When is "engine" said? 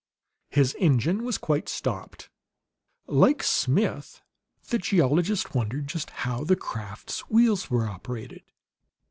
0.79-1.23